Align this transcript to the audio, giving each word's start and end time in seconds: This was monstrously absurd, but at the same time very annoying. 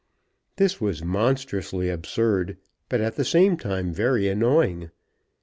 This 0.55 0.81
was 0.81 1.03
monstrously 1.03 1.91
absurd, 1.91 2.57
but 2.89 3.01
at 3.01 3.17
the 3.17 3.23
same 3.23 3.55
time 3.55 3.93
very 3.93 4.27
annoying. 4.27 4.89